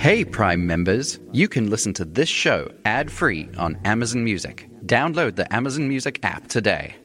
[0.00, 4.68] Hey, Prime members, you can listen to this show ad free on Amazon Music.
[4.84, 6.96] Download the Amazon Music app today.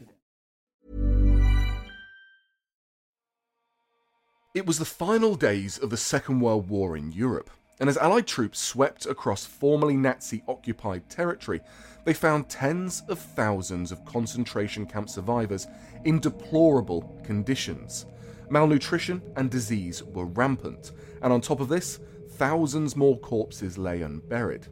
[4.55, 8.25] It was the final days of the Second World War in Europe, and as Allied
[8.25, 11.61] troops swept across formerly Nazi occupied territory,
[12.05, 15.67] they found tens of thousands of concentration camp survivors
[16.05, 18.07] in deplorable conditions.
[18.49, 21.99] Malnutrition and disease were rampant, and on top of this,
[22.29, 24.67] thousands more corpses lay unburied.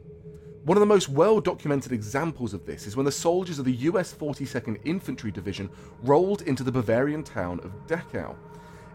[0.64, 3.72] One of the most well documented examples of this is when the soldiers of the
[3.72, 5.70] US 42nd Infantry Division
[6.02, 8.34] rolled into the Bavarian town of Dachau.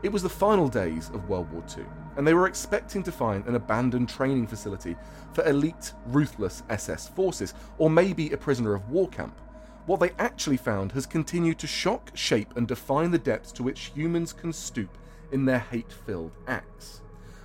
[0.04, 1.86] It was the final days of World War II,
[2.18, 4.96] and they were expecting to find an abandoned training facility
[5.34, 9.40] for elite, ruthless SS forces, or maybe a prisoner of war camp.
[9.86, 13.92] What they actually found has continued to shock, shape, and define the depths to which
[13.96, 14.98] humans can stoop
[15.32, 17.02] in their hate filled acts.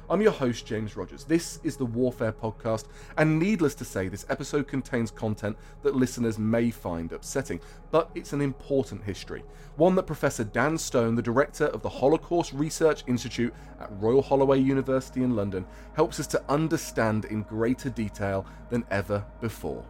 [0.09, 1.25] I'm your host, James Rogers.
[1.25, 2.85] This is the Warfare Podcast,
[3.17, 8.33] and needless to say, this episode contains content that listeners may find upsetting, but it's
[8.33, 9.43] an important history.
[9.75, 14.61] One that Professor Dan Stone, the director of the Holocaust Research Institute at Royal Holloway
[14.61, 19.85] University in London, helps us to understand in greater detail than ever before.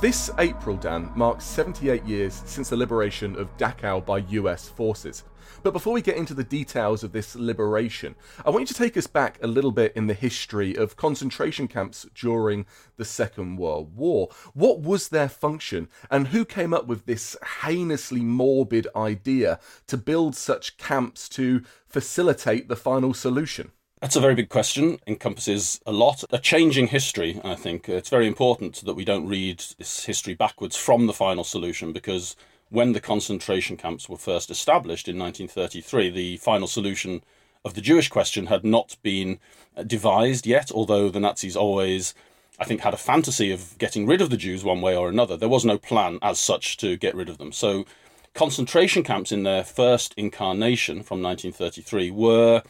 [0.00, 5.24] This April, Dan, marks 78 years since the liberation of Dachau by US forces.
[5.62, 8.14] But before we get into the details of this liberation,
[8.44, 11.68] I want you to take us back a little bit in the history of concentration
[11.68, 12.66] camps during
[12.98, 14.28] the Second World War.
[14.52, 20.36] What was their function, and who came up with this heinously morbid idea to build
[20.36, 23.72] such camps to facilitate the final solution?
[24.00, 26.24] That's a very big question, encompasses a lot.
[26.30, 27.88] A changing history, I think.
[27.88, 32.36] It's very important that we don't read this history backwards from the final solution because
[32.68, 37.22] when the concentration camps were first established in 1933, the final solution
[37.64, 39.38] of the Jewish question had not been
[39.86, 42.14] devised yet, although the Nazis always,
[42.58, 45.36] I think, had a fantasy of getting rid of the Jews one way or another.
[45.36, 47.52] There was no plan as such to get rid of them.
[47.52, 47.86] So,
[48.34, 52.62] concentration camps in their first incarnation from 1933 were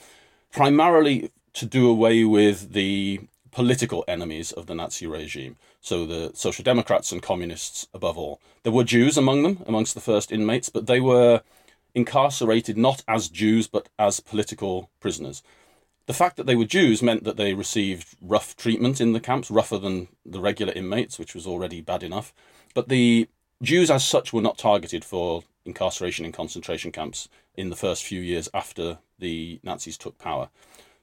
[0.55, 3.21] primarily to do away with the
[3.51, 5.57] political enemies of the Nazi regime.
[5.81, 8.41] So the Social Democrats and Communists above all.
[8.63, 11.43] There were Jews among them, amongst the first inmates, but they were
[11.95, 15.43] incarcerated not as Jews but as political prisoners.
[16.07, 19.51] The fact that they were Jews meant that they received rough treatment in the camps,
[19.51, 22.33] rougher than the regular inmates, which was already bad enough.
[22.75, 23.29] But the
[23.63, 28.21] Jews, as such, were not targeted for incarceration in concentration camps in the first few
[28.21, 30.49] years after the Nazis took power.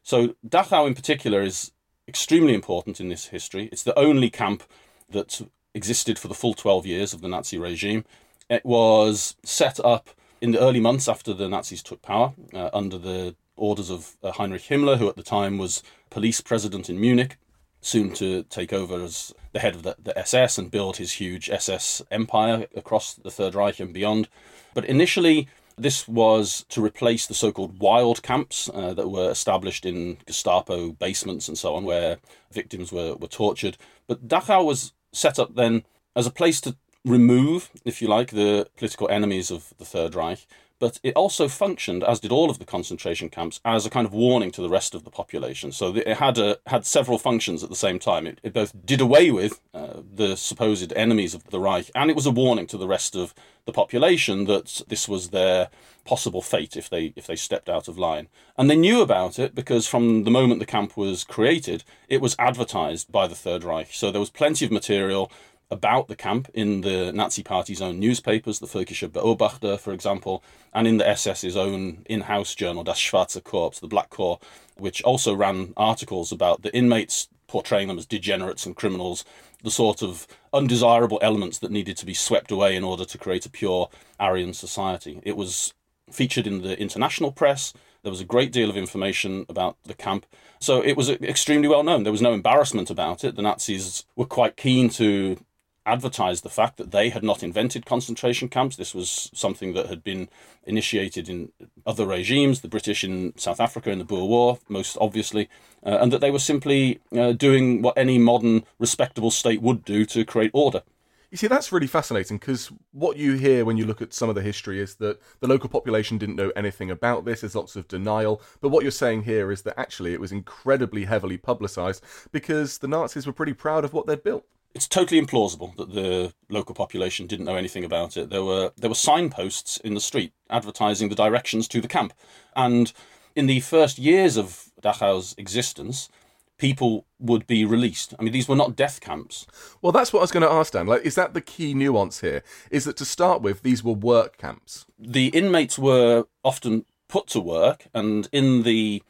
[0.03, 1.71] So Dachau in particular is
[2.07, 3.69] extremely important in this history.
[3.71, 4.63] It's the only camp
[5.09, 5.41] that
[5.73, 8.03] existed for the full 12 years of the Nazi regime.
[8.49, 10.09] It was set up
[10.41, 14.31] in the early months after the Nazis took power uh, under the orders of uh,
[14.31, 17.37] Heinrich Himmler, who at the time was police president in Munich,
[17.79, 21.49] soon to take over as the head of the, the SS and build his huge
[21.49, 24.27] SS empire across the Third Reich and beyond.
[24.73, 25.47] But initially,
[25.81, 30.91] this was to replace the so called wild camps uh, that were established in Gestapo
[30.91, 32.17] basements and so on, where
[32.51, 33.77] victims were, were tortured.
[34.07, 35.83] But Dachau was set up then
[36.15, 40.45] as a place to remove, if you like, the political enemies of the Third Reich
[40.81, 44.15] but it also functioned, as did all of the concentration camps, as a kind of
[44.15, 45.71] warning to the rest of the population.
[45.71, 48.25] So it had a, had several functions at the same time.
[48.25, 52.15] It, it both did away with uh, the supposed enemies of the Reich, and it
[52.15, 55.69] was a warning to the rest of the population that this was their
[56.03, 58.27] possible fate if they if they stepped out of line.
[58.57, 62.35] And they knew about it because from the moment the camp was created, it was
[62.39, 63.93] advertised by the Third Reich.
[63.93, 65.31] So there was plenty of material
[65.71, 70.85] about the camp in the Nazi Party's own newspapers, the Völkischer Beobachter, for example, and
[70.85, 74.39] in the SS's own in house journal, Das Schwarze Korps, the Black Corps,
[74.75, 79.23] which also ran articles about the inmates portraying them as degenerates and criminals,
[79.63, 83.45] the sort of undesirable elements that needed to be swept away in order to create
[83.45, 83.89] a pure
[84.19, 85.21] Aryan society.
[85.23, 85.73] It was
[86.09, 87.73] featured in the international press.
[88.03, 90.25] There was a great deal of information about the camp.
[90.59, 92.03] So it was extremely well known.
[92.03, 93.35] There was no embarrassment about it.
[93.35, 95.37] The Nazis were quite keen to
[95.85, 98.75] advertised the fact that they had not invented concentration camps.
[98.75, 100.29] This was something that had been
[100.65, 101.51] initiated in
[101.85, 105.49] other regimes, the British in South Africa in the Boer War, most obviously,
[105.85, 110.05] uh, and that they were simply uh, doing what any modern respectable state would do
[110.05, 110.83] to create order.
[111.31, 114.35] You see, that's really fascinating because what you hear when you look at some of
[114.35, 117.39] the history is that the local population didn't know anything about this.
[117.39, 118.41] There's lots of denial.
[118.59, 122.89] But what you're saying here is that actually it was incredibly heavily publicised because the
[122.89, 124.45] Nazis were pretty proud of what they'd built.
[124.73, 128.29] It's totally implausible that the local population didn't know anything about it.
[128.29, 132.13] There were there were signposts in the street advertising the directions to the camp,
[132.55, 132.93] and
[133.35, 136.09] in the first years of Dachau's existence,
[136.57, 138.13] people would be released.
[138.19, 139.47] I mean, these were not death camps.
[139.81, 140.87] Well, that's what I was going to ask, Dan.
[140.87, 142.43] Like, is that the key nuance here?
[142.69, 144.85] Is that to start with, these were work camps?
[144.99, 149.01] The inmates were often put to work, and in the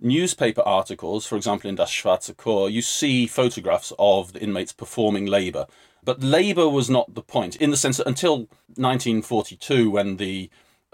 [0.00, 5.26] newspaper articles, for example, in Das Schwarze Korps, you see photographs of the inmates performing
[5.26, 5.66] labour.
[6.04, 10.50] But labour was not the point, in the sense that until 1942, when the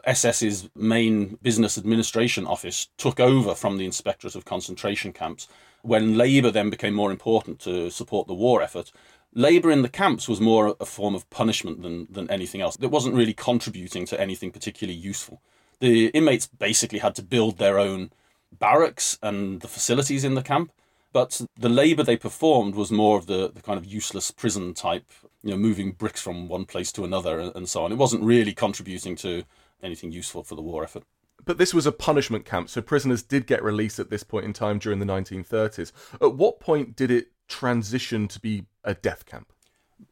[0.06, 5.48] SS's main business administration office took over from the Inspectorate of Concentration Camps,
[5.82, 8.92] when labour then became more important to support the war effort,
[9.34, 12.76] labour in the camps was more a form of punishment than, than anything else.
[12.80, 15.40] It wasn't really contributing to anything particularly useful.
[15.80, 18.12] The inmates basically had to build their own
[18.58, 20.72] barracks and the facilities in the camp,
[21.12, 25.10] but the labour they performed was more of the, the kind of useless prison type,
[25.42, 27.92] you know, moving bricks from one place to another and so on.
[27.92, 29.44] It wasn't really contributing to
[29.82, 31.04] anything useful for the war effort.
[31.44, 34.52] But this was a punishment camp, so prisoners did get released at this point in
[34.52, 35.90] time during the 1930s.
[36.20, 39.52] At what point did it transition to be a death camp?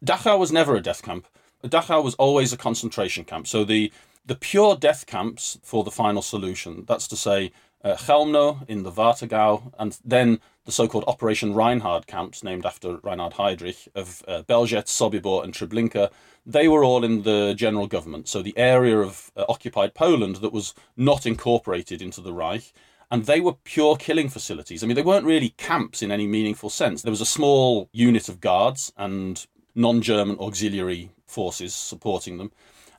[0.04, 1.26] Dachau was never a death camp.
[1.64, 3.46] Dachau was always a concentration camp.
[3.46, 3.92] So the
[4.26, 7.52] the pure death camps for the final solution, that's to say,
[7.84, 13.34] uh, Chelmno in the Warthegau, and then the so-called Operation Reinhard camps, named after Reinhard
[13.34, 16.10] Heydrich, of uh, Belzec, Sobibor, and Treblinka,
[16.44, 18.28] they were all in the general government.
[18.28, 22.72] So the area of uh, occupied Poland that was not incorporated into the Reich,
[23.10, 24.82] and they were pure killing facilities.
[24.82, 27.02] I mean, they weren't really camps in any meaningful sense.
[27.02, 32.52] There was a small unit of guards and non-German auxiliary forces supporting them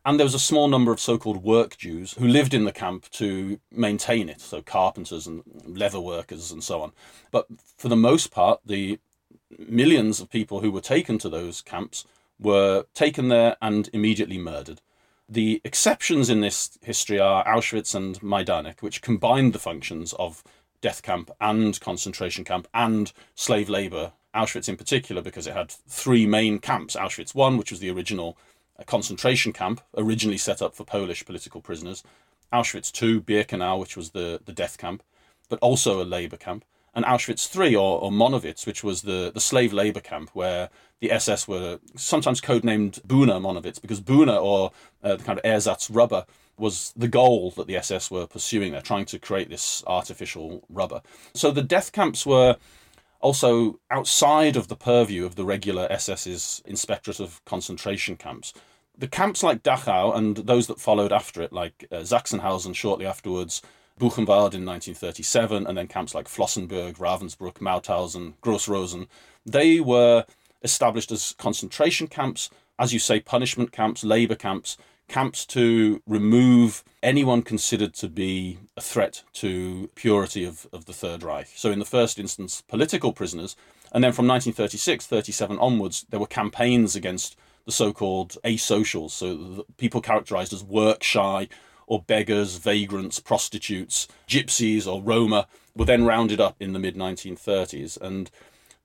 [0.06, 3.10] and there was a small number of so-called work Jews who lived in the camp
[3.12, 6.92] to maintain it, so carpenters and leather workers and so on.
[7.30, 9.00] But for the most part, the
[9.58, 12.06] millions of people who were taken to those camps
[12.40, 14.82] were taken there and immediately murdered.
[15.30, 20.44] The exceptions in this history are Auschwitz and Majdanek, which combined the functions of
[20.82, 24.14] death camp and concentration camp and slave labor.
[24.34, 28.38] Auschwitz, in particular, because it had three main camps Auschwitz I, which was the original
[28.82, 32.04] a concentration camp originally set up for Polish political prisoners,
[32.52, 35.04] Auschwitz II, Birkenau, which was the, the death camp,
[35.50, 39.40] but also a labour camp, and Auschwitz III, or, or Monowitz, which was the, the
[39.40, 40.70] slave labour camp, where
[41.00, 44.72] the SS were sometimes codenamed Buna Monowitz, because Buna, or
[45.04, 46.26] uh, the kind of ersatz rubber,
[46.58, 48.72] was the goal that the SS were pursuing.
[48.72, 51.02] They're trying to create this artificial rubber.
[51.34, 52.58] So the death camps were
[53.22, 58.54] also outside of the purview of the regular SS's inspectorate of concentration camps
[59.02, 63.64] the camps like Dachau and those that followed after it, like uh, Sachsenhausen shortly afterwards,
[64.00, 69.08] Buchenwald in 1937, and then camps like Flossenbürg, Ravensbrück, Mauthausen, Grossrosen,
[69.44, 70.26] they were
[70.62, 74.78] established as concentration camps, as you say, punishment camps, labour camps,
[75.08, 81.24] camps to remove anyone considered to be a threat to purity of, of the Third
[81.24, 81.50] Reich.
[81.56, 83.56] So, in the first instance, political prisoners,
[83.92, 90.02] and then from 1936 37 onwards, there were campaigns against the so-called asocials, so people
[90.02, 91.48] characterized as work shy
[91.88, 98.00] or beggars, vagrants, prostitutes, gypsies or Roma were then rounded up in the mid 1930s.
[98.00, 98.32] And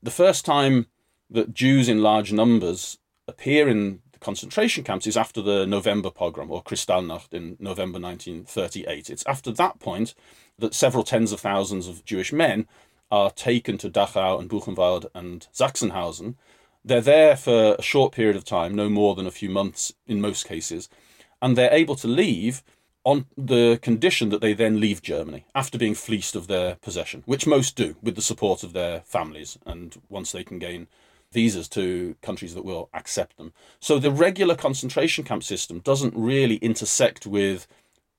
[0.02, 0.87] the first time
[1.30, 6.50] that Jews in large numbers appear in the concentration camps is after the November pogrom
[6.50, 9.11] or Kristallnacht in November 1938.
[9.11, 10.14] It's after that point
[10.59, 12.66] that several tens of thousands of Jewish men
[13.11, 16.35] are taken to Dachau and Buchenwald and Sachsenhausen
[16.87, 20.21] they're there for a short period of time, no more than a few months in
[20.21, 20.88] most cases,
[21.43, 22.62] and they're able to leave
[23.05, 27.47] on the condition that they then leave Germany after being fleeced of their possession, which
[27.47, 30.87] most do with the support of their families and once they can gain
[31.33, 33.52] visas to countries that will accept them.
[33.81, 37.66] So the regular concentration camp system doesn't really intersect with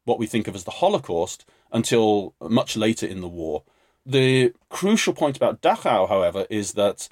[0.05, 3.63] what we think of as the Holocaust until much later in the war.
[4.05, 7.09] The crucial point about Dachau, however, is that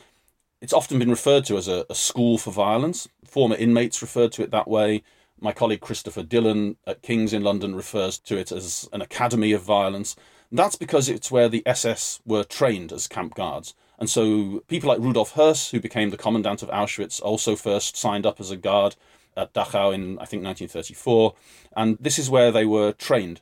[0.65, 3.07] it's often been referred to as a, a school for violence.
[3.23, 5.03] Former inmates referred to it that way.
[5.39, 9.61] My colleague Christopher Dillon at King's in London refers to it as an academy of
[9.61, 10.15] violence.
[10.51, 13.75] That's because it's where the SS were trained as camp guards.
[13.99, 18.25] And so people like Rudolf Höss, who became the commandant of Auschwitz, also first signed
[18.25, 18.95] up as a guard
[19.37, 21.35] at Dachau in, I think, 1934.
[21.77, 23.39] And this is where they were trained.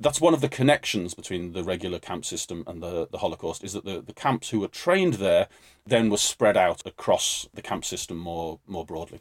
[0.00, 3.72] That's one of the connections between the regular camp system and the, the Holocaust, is
[3.72, 5.48] that the, the camps who were trained there
[5.84, 9.20] then were spread out across the camp system more, more broadly.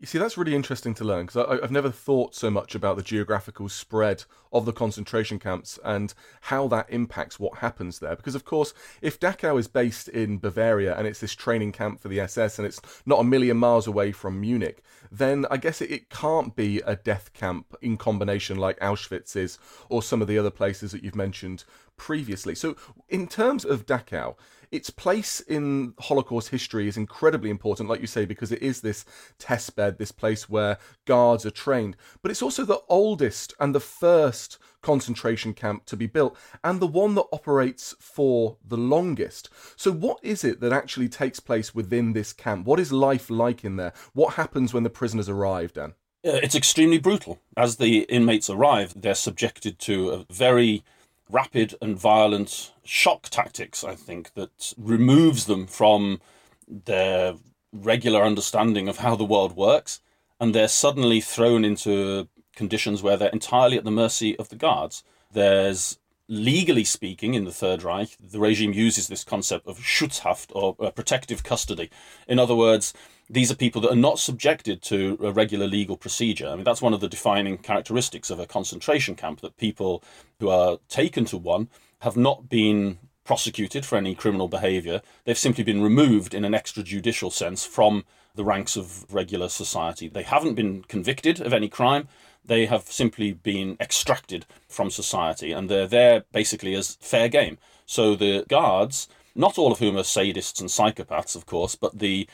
[0.00, 3.02] You see, that's really interesting to learn because I've never thought so much about the
[3.02, 8.14] geographical spread of the concentration camps and how that impacts what happens there.
[8.14, 12.06] Because, of course, if Dachau is based in Bavaria and it's this training camp for
[12.06, 15.90] the SS and it's not a million miles away from Munich, then I guess it,
[15.90, 20.38] it can't be a death camp in combination like Auschwitz is or some of the
[20.38, 21.64] other places that you've mentioned
[21.98, 22.54] previously.
[22.54, 22.76] So,
[23.08, 24.36] in terms of Dachau,
[24.70, 29.04] its place in Holocaust history is incredibly important, like you say, because it is this
[29.38, 31.96] test bed, this place where guards are trained.
[32.22, 36.86] But it's also the oldest and the first concentration camp to be built, and the
[36.86, 39.48] one that operates for the longest.
[39.76, 42.66] So, what is it that actually takes place within this camp?
[42.66, 43.92] What is life like in there?
[44.12, 45.94] What happens when the prisoners arrive, Dan?
[46.26, 47.40] Uh, it's extremely brutal.
[47.56, 50.84] As the inmates arrive, they're subjected to a very
[51.30, 56.20] rapid and violent shock tactics, I think, that removes them from
[56.66, 57.34] their
[57.72, 60.00] regular understanding of how the world works,
[60.40, 65.04] and they're suddenly thrown into conditions where they're entirely at the mercy of the guards.
[65.32, 70.76] There's legally speaking, in the Third Reich, the regime uses this concept of Schutzhaft or
[70.78, 71.90] uh, protective custody.
[72.26, 72.92] In other words,
[73.30, 76.48] these are people that are not subjected to a regular legal procedure.
[76.48, 80.02] I mean, that's one of the defining characteristics of a concentration camp that people
[80.40, 81.68] who are taken to one
[82.00, 85.02] have not been prosecuted for any criminal behavior.
[85.24, 88.04] They've simply been removed in an extrajudicial sense from
[88.34, 90.08] the ranks of regular society.
[90.08, 92.08] They haven't been convicted of any crime.
[92.42, 97.58] They have simply been extracted from society and they're there basically as fair game.
[97.84, 102.26] So the guards, not all of whom are sadists and psychopaths, of course, but the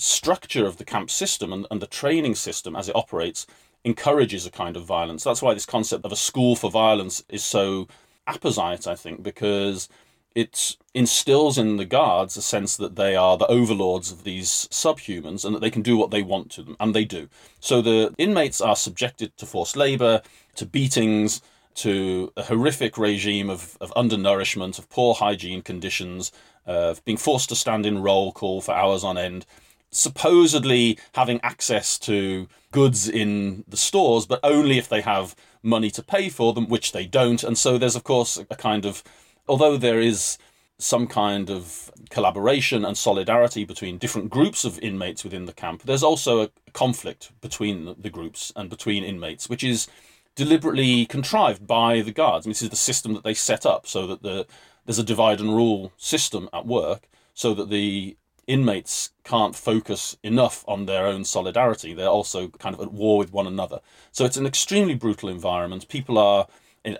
[0.00, 3.46] structure of the camp system and, and the training system as it operates
[3.84, 5.24] encourages a kind of violence.
[5.24, 7.88] That's why this concept of a school for violence is so
[8.26, 9.88] apposite, I think, because
[10.34, 15.44] it instills in the guards a sense that they are the overlords of these subhumans
[15.44, 17.28] and that they can do what they want to them, and they do.
[17.58, 20.22] So the inmates are subjected to forced labor,
[20.56, 21.42] to beatings,
[21.76, 26.30] to a horrific regime of, of undernourishment, of poor hygiene conditions,
[26.66, 29.46] of being forced to stand in roll call for hours on end,
[29.90, 36.02] supposedly having access to goods in the stores, but only if they have money to
[36.02, 37.42] pay for them, which they don't.
[37.42, 39.02] And so there's, of course, a kind of,
[39.48, 40.38] although there is
[40.78, 46.02] some kind of collaboration and solidarity between different groups of inmates within the camp, there's
[46.02, 49.88] also a conflict between the groups and between inmates, which is
[50.36, 52.46] deliberately contrived by the guards.
[52.46, 54.46] I mean, this is the system that they set up so that the,
[54.86, 58.16] there's a divide and rule system at work so that the
[58.46, 61.94] inmates can't focus enough on their own solidarity.
[61.94, 63.80] They're also kind of at war with one another.
[64.12, 65.88] So it's an extremely brutal environment.
[65.88, 66.46] People are,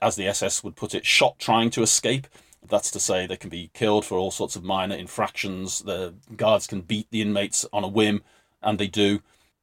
[0.03, 2.27] as the SS would put it, shot trying to escape.
[2.67, 5.81] That's to say, they can be killed for all sorts of minor infractions.
[5.81, 8.23] The guards can beat the inmates on a whim,
[8.63, 9.21] and they do.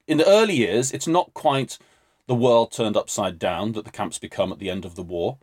[0.07, 1.77] In the early years, it's not quite
[2.27, 5.38] the world turned upside down that the camps become at the end of the war,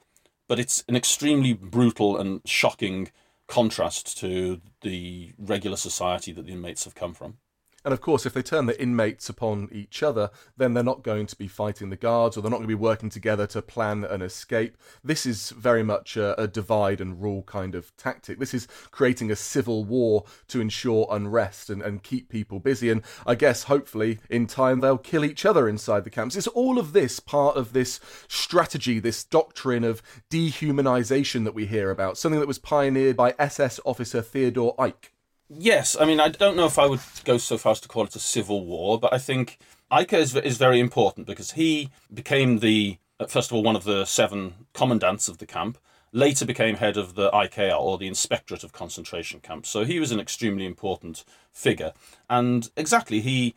[0.47, 3.11] but it's an extremely brutal and shocking
[3.47, 7.39] contrast to the regular society that the inmates have come from.
[7.85, 11.27] And of course, if they turn the inmates upon each other, then they're not going
[11.27, 14.05] to be fighting the guards or they're not going to be working together to plan
[14.05, 14.79] an escape.
[15.03, 18.39] This is very much a, a, divide and rule kind of tactic.
[18.39, 22.91] This is creating a civil war to ensure unrest and, and keep people busy.
[22.91, 26.37] And I guess hopefully in time they'll kill each other inside the camps.
[26.37, 31.91] Is all of this part of this strategy, this doctrine of dehumanization that we hear
[31.91, 35.11] about, something that was pioneered by SS officer Theodore Eicke?
[35.57, 38.05] Yes, I mean, I don't know if I would go so far as to call
[38.05, 39.59] it a civil war, but I think
[39.91, 43.85] Eicke is, is very important because he became the, uh, first of all, one of
[43.85, 45.79] the seven commandants of the camp,
[46.13, 49.69] later became head of the IKL, or the Inspectorate of Concentration Camps.
[49.69, 51.93] So he was an extremely important figure.
[52.29, 53.55] And exactly, he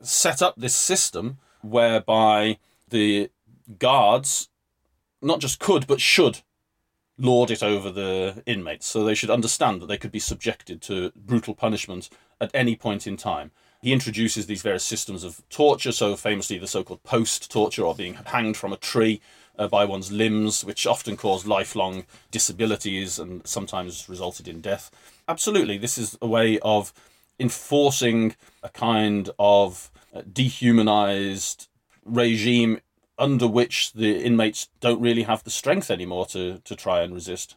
[0.00, 3.30] set up this system whereby the
[3.78, 4.48] guards
[5.20, 6.40] not just could, but should
[7.20, 8.86] lord it over the inmates.
[8.86, 12.08] So they should understand that they could be subjected to brutal punishment
[12.40, 13.50] at any point in time.
[13.82, 17.94] He introduces these various systems of torture, so famously the so called post torture or
[17.94, 19.20] being hanged from a tree
[19.58, 24.90] uh, by one's limbs, which often caused lifelong disabilities and sometimes resulted in death.
[25.28, 26.92] Absolutely, this is a way of
[27.38, 31.68] enforcing a kind of uh, dehumanized
[32.04, 32.80] regime
[33.20, 37.56] under which the inmates don't really have the strength anymore to, to try and resist.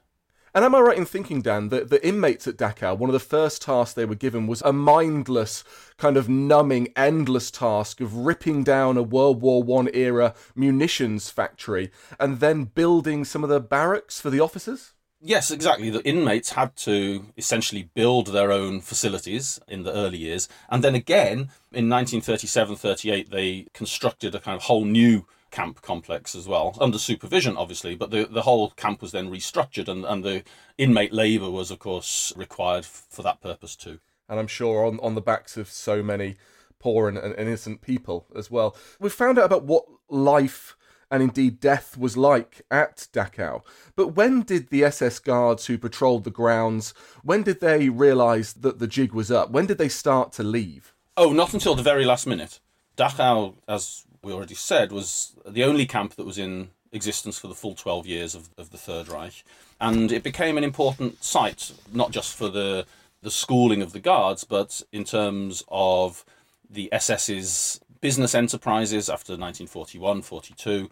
[0.55, 3.19] And am I right in thinking, Dan, that the inmates at Dachau, one of the
[3.19, 5.63] first tasks they were given was a mindless,
[5.97, 11.89] kind of numbing, endless task of ripping down a World War One era munitions factory
[12.19, 14.93] and then building some of the barracks for the officers?
[15.25, 15.89] Yes, exactly.
[15.89, 20.49] The inmates had to essentially build their own facilities in the early years.
[20.69, 26.35] And then again, in 1937 38, they constructed a kind of whole new camp complex
[26.35, 27.95] as well, under supervision, obviously.
[27.95, 30.43] But the, the whole camp was then restructured, and, and the
[30.77, 33.99] inmate labour was, of course, required for that purpose too.
[34.27, 36.35] And I'm sure on, on the backs of so many
[36.79, 38.75] poor and, and innocent people as well.
[38.99, 40.75] We've found out about what life
[41.11, 43.61] and indeed death was like at Dachau.
[43.95, 48.79] But when did the SS guards who patrolled the grounds, when did they realise that
[48.79, 49.51] the jig was up?
[49.51, 50.95] When did they start to leave?
[51.15, 52.59] Oh, not until the very last minute.
[52.97, 57.55] Dachau, as we already said, was the only camp that was in existence for the
[57.55, 59.43] full 12 years of, of the Third Reich.
[59.81, 62.85] And it became an important site, not just for the,
[63.21, 66.23] the schooling of the guards, but in terms of
[66.69, 70.89] the SS's business enterprises after 1941 42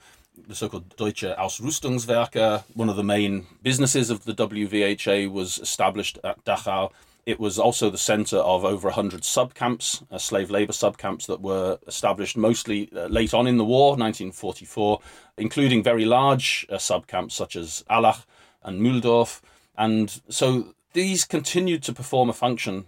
[0.48, 6.44] the so-called Deutsche Ausrüstungswerke, one of the main businesses of the WVHA, was established at
[6.46, 6.92] Dachau.
[7.26, 11.78] It was also the center of over 100 subcamps, uh, slave labor subcamps that were
[11.88, 15.00] established mostly uh, late on in the war, 1944,
[15.38, 18.26] including very large uh, subcamps such as Allach
[18.64, 19.42] and Mühldorf.
[19.78, 22.88] And so these continued to perform a function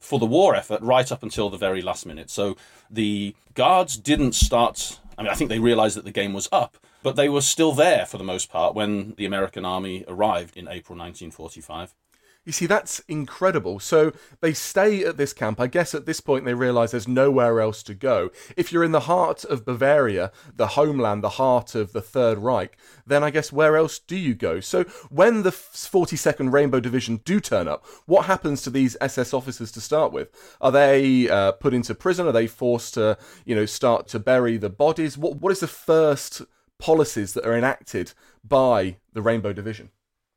[0.00, 2.30] for the war effort right up until the very last minute.
[2.30, 2.56] So
[2.90, 4.98] the guards didn't start.
[5.16, 7.72] I mean, I think they realized that the game was up, but they were still
[7.72, 11.94] there for the most part when the American army arrived in April 1945.
[12.44, 13.78] You see, that's incredible.
[13.78, 15.60] So they stay at this camp.
[15.60, 18.30] I guess at this point they realize there's nowhere else to go.
[18.56, 22.76] If you're in the heart of Bavaria, the homeland, the heart of the Third Reich,
[23.06, 24.58] then I guess where else do you go?
[24.58, 29.70] So when the 42nd Rainbow Division do turn up, what happens to these SS officers
[29.72, 30.56] to start with?
[30.60, 32.26] Are they uh, put into prison?
[32.26, 35.16] Are they forced to, you know, start to bury the bodies?
[35.16, 36.42] What What is the first
[36.80, 39.90] policies that are enacted by the Rainbow Division?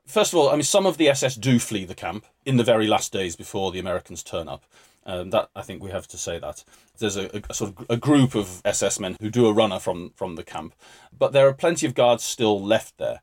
[0.06, 2.64] First of all, I mean, some of the SS do flee the camp in the
[2.64, 4.64] very last days before the Americans turn up.
[5.08, 6.64] Um, that I think we have to say that
[6.98, 10.12] there's a, a, sort of a group of SS men who do a runner from
[10.16, 10.74] from the camp,
[11.16, 13.20] but there are plenty of guards still left there.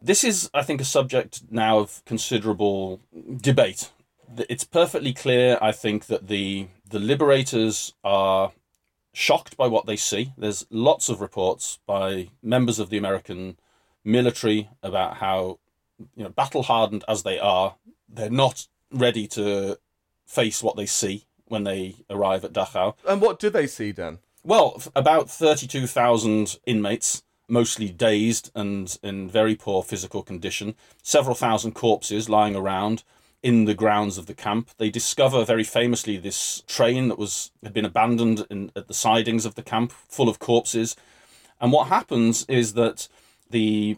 [0.00, 3.00] This is, I think, a subject now of considerable
[3.36, 3.90] debate.
[4.48, 8.52] It's perfectly clear, I think, that the the liberators are
[9.12, 10.32] shocked by what they see.
[10.38, 13.58] There's lots of reports by members of the American
[14.04, 15.58] military about how
[16.16, 17.76] you know, battle hardened as they are,
[18.08, 19.78] they're not ready to
[20.26, 22.94] face what they see when they arrive at Dachau.
[23.06, 24.18] And what do they see, Dan?
[24.44, 32.28] Well, about 32,000 inmates, mostly dazed and in very poor physical condition, several thousand corpses
[32.28, 33.02] lying around
[33.42, 34.70] in the grounds of the camp.
[34.78, 39.46] They discover very famously this train that was had been abandoned in, at the sidings
[39.46, 40.96] of the camp, full of corpses.
[41.60, 43.08] And what happens is that
[43.50, 43.96] the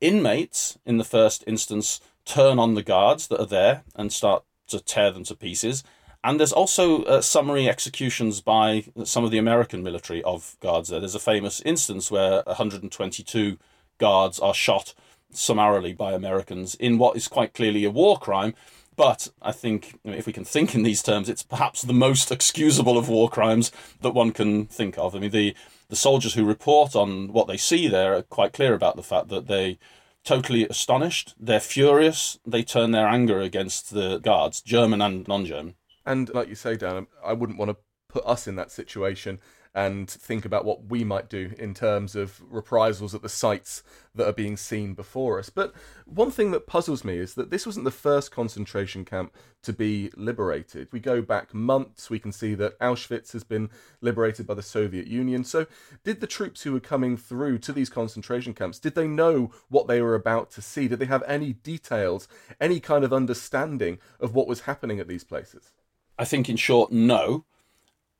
[0.00, 4.80] inmates, in the first instance, turn on the guards that are there and start to
[4.80, 5.82] tear them to pieces.
[6.22, 11.00] And there's also uh, summary executions by some of the American military of guards there.
[11.00, 13.58] There's a famous instance where 122
[13.98, 14.94] guards are shot
[15.30, 18.54] summarily by Americans in what is quite clearly a war crime.
[18.96, 22.98] But I think if we can think in these terms, it's perhaps the most excusable
[22.98, 25.14] of war crimes that one can think of.
[25.14, 25.54] I mean, the
[25.88, 29.28] the soldiers who report on what they see there are quite clear about the fact
[29.28, 29.78] that they
[30.24, 35.74] totally astonished, they're furious, they turn their anger against the guards, German and non-German.
[36.04, 37.76] And like you say, Dan, I wouldn't want to
[38.08, 39.40] put us in that situation
[39.74, 43.82] and think about what we might do in terms of reprisals at the sites
[44.14, 45.50] that are being seen before us.
[45.50, 45.72] But
[46.04, 50.10] one thing that puzzles me is that this wasn't the first concentration camp to be
[50.16, 50.88] liberated.
[50.92, 55.06] We go back months, we can see that Auschwitz has been liberated by the Soviet
[55.06, 55.44] Union.
[55.44, 55.66] So,
[56.04, 59.86] did the troops who were coming through to these concentration camps, did they know what
[59.86, 60.88] they were about to see?
[60.88, 62.28] Did they have any details,
[62.60, 65.72] any kind of understanding of what was happening at these places?
[66.18, 67.44] I think, in short, no.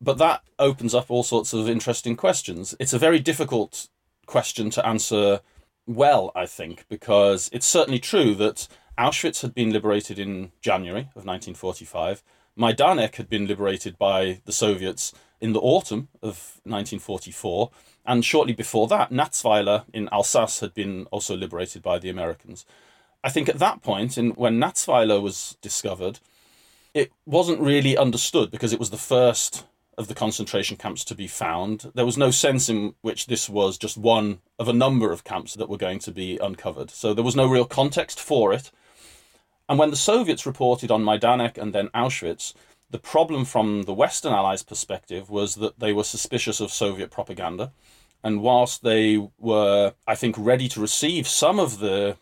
[0.00, 2.74] But that opens up all sorts of interesting questions.
[2.78, 3.88] It's a very difficult
[4.26, 5.40] question to answer
[5.86, 11.24] well, I think, because it's certainly true that Auschwitz had been liberated in January of
[11.24, 12.22] 1945.
[12.58, 17.70] Majdanek had been liberated by the Soviets in the autumn of 1944,
[18.04, 22.66] and shortly before that, Natzweiler in Alsace had been also liberated by the Americans.
[23.24, 26.18] I think at that point, in, when Natzweiler was discovered,
[26.92, 29.64] it wasn't really understood because it was the first
[29.98, 31.90] of the concentration camps to be found.
[31.94, 35.54] There was no sense in which this was just one of a number of camps
[35.54, 36.90] that were going to be uncovered.
[36.90, 38.70] So there was no real context for it.
[39.68, 42.54] And when the Soviets reported on Majdanek and then Auschwitz,
[42.90, 47.72] the problem from the Western Allies' perspective was that they were suspicious of Soviet propaganda.
[48.22, 52.16] And whilst they were, I think, ready to receive some of the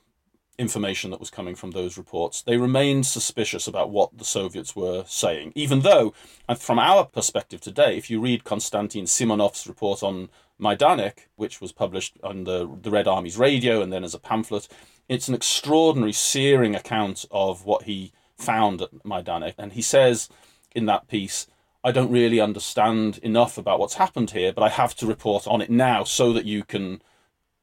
[0.59, 5.05] information that was coming from those reports, they remained suspicious about what the Soviets were
[5.07, 5.53] saying.
[5.55, 6.15] Even though,
[6.49, 10.29] uh, from our perspective today, if you read Konstantin Simonov's report on
[10.61, 14.69] Majdanek, which was published on the, the Red Army's radio and then as a pamphlet,
[15.09, 19.55] it's an extraordinary, searing account of what he found at Majdanek.
[19.59, 20.29] And he says
[20.75, 21.47] in that piece,
[21.85, 25.61] I don't really understand enough about what's happened here, but I have to report on
[25.61, 27.01] it now so that you can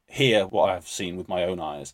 [0.08, 1.93] hear what I've seen with my own eyes.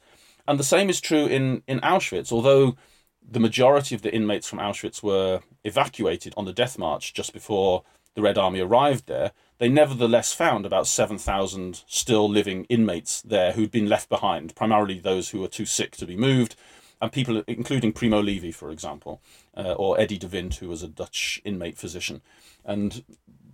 [0.50, 2.76] And the same is true in, in Auschwitz, although
[3.22, 7.84] the majority of the inmates from Auschwitz were evacuated on the death march just before
[8.16, 13.70] the Red Army arrived there, they nevertheless found about 7,000 still living inmates there who'd
[13.70, 16.56] been left behind, primarily those who were too sick to be moved,
[17.00, 19.22] and people, including Primo Levi, for example,
[19.56, 22.24] uh, or Eddy de Wind, who was a Dutch inmate physician.
[22.66, 23.04] And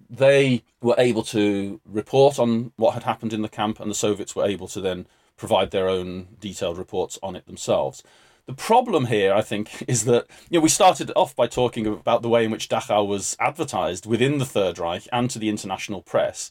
[0.10, 4.34] they were able to report on what had happened in the camp, and the Soviets
[4.34, 8.04] were able to then provide their own detailed reports on it themselves.
[8.46, 12.22] The problem here, I think, is that you know we started off by talking about
[12.22, 16.02] the way in which Dachau was advertised within the Third Reich and to the international
[16.02, 16.50] press.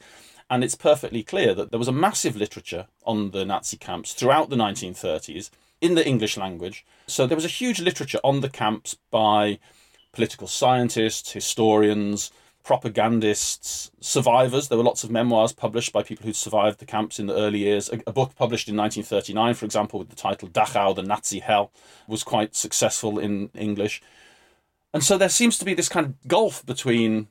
[0.51, 4.51] And it's perfectly clear that there was a massive literature on the Nazi camps throughout
[4.51, 6.85] the 1930s in the English language.
[7.07, 9.59] So there was a huge literature on the camps by
[10.13, 12.31] political scientists, historians,
[12.65, 14.69] propagandists, survivors.
[14.69, 17.59] There were lots of memoirs published by people who'd survived the camps in the early
[17.61, 17.91] years.
[17.91, 21.71] A, a, book published in 1939, for example, with the title Dachau, the Nazi Hell,
[22.09, 24.03] was quite successful in English.
[24.95, 27.29] And so there seems to be this kind of gulf between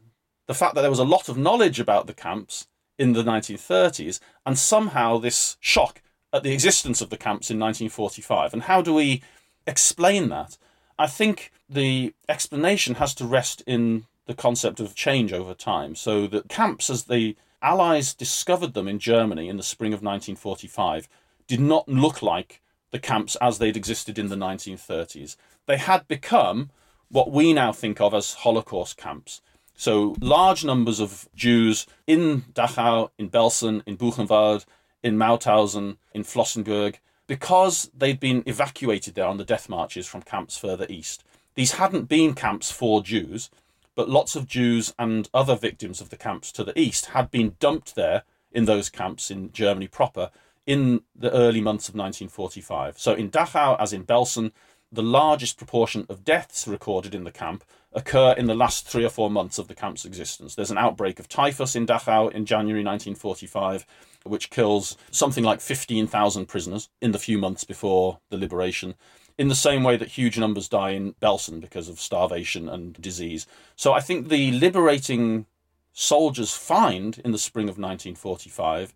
[0.48, 2.68] the fact that there was a lot of knowledge about the camps
[3.00, 8.54] in the 1930s and somehow this shock at the existence of the camps in 1945.
[8.54, 9.24] And how do we
[9.66, 10.58] explain that?
[11.00, 15.96] I think the explanation has to rest in the concept of change over time.
[15.96, 21.08] So the camps, as the Allies discovered them in Germany in the spring of 1945,
[21.48, 25.36] did not look like the camps as they'd existed in the 1930s.
[25.66, 26.70] They had become
[27.10, 29.42] what we now think of as Holocaust camps.
[29.76, 34.66] So large numbers of Jews in Dachau, in Belsen, in Buchenwald,
[35.02, 36.96] in Mauthausen, in Flossenbürg,
[37.28, 41.24] because they'd been evacuated there on the death marches from camps further east.
[41.56, 43.50] These hadn't been camps for Jews,
[43.96, 47.56] but lots of Jews and other victims of the camps to the east had been
[47.60, 50.32] dumped there in those camps in Germany proper
[50.66, 52.98] in the early months of 1945.
[52.98, 54.52] So in Dachau, as in Belsen,
[54.92, 59.10] the largest proportion of deaths recorded in the camp occur in the last three or
[59.10, 60.56] four months of the camp's existence.
[60.56, 63.86] There's an outbreak of typhus in Dachau in January 1945,
[64.24, 68.96] which kills something like 15,000 prisoners in the few months before the liberation
[69.38, 73.48] in the same way that huge numbers die in Belsen because of starvation and disease.
[73.76, 75.46] So I think the liberating
[75.92, 78.94] soldiers find in the spring of 1945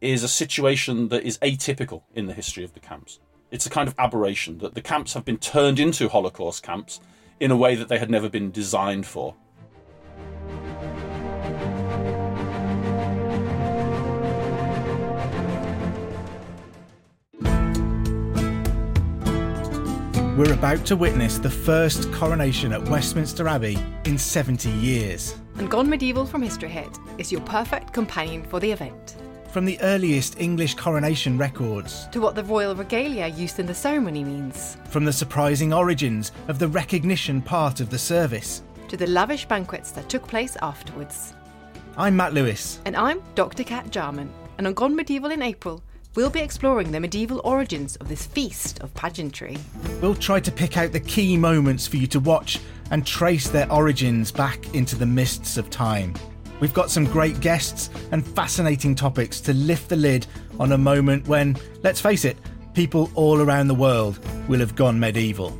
[0.00, 3.20] is a situation that is atypical in the history of the camps.
[3.50, 7.00] It's a kind of aberration that the camps have been turned into Holocaust camps
[7.38, 9.34] in a way that they had never been designed for.
[20.40, 25.36] We're about to witness the first coronation at Westminster Abbey in 70 years.
[25.56, 29.16] And Gone Medieval from History Hit is your perfect companion for the event.
[29.50, 34.24] From the earliest English coronation records to what the royal regalia used in the ceremony
[34.24, 39.44] means, from the surprising origins of the recognition part of the service to the lavish
[39.44, 41.34] banquets that took place afterwards.
[41.98, 42.80] I'm Matt Lewis.
[42.86, 43.62] And I'm Dr.
[43.62, 44.32] Cat Jarman.
[44.56, 45.82] And on Gone Medieval in April,
[46.16, 49.56] We'll be exploring the medieval origins of this feast of pageantry.
[50.02, 52.58] We'll try to pick out the key moments for you to watch
[52.90, 56.14] and trace their origins back into the mists of time.
[56.58, 60.26] We've got some great guests and fascinating topics to lift the lid
[60.58, 62.36] on a moment when, let's face it,
[62.74, 64.18] people all around the world
[64.48, 65.56] will have gone medieval.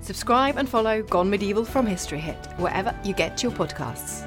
[0.00, 4.26] Subscribe and follow Gone Medieval from History Hit wherever you get your podcasts.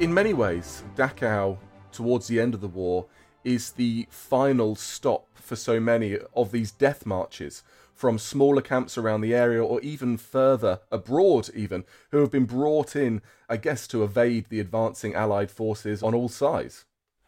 [0.00, 1.58] In many ways, Dachau,
[1.90, 3.06] towards the end of the war,
[3.42, 9.22] is the final stop for so many of these death marches from smaller camps around
[9.22, 14.04] the area or even further abroad, even, who have been brought in, I guess, to
[14.04, 16.84] evade the advancing Allied forces on all sides.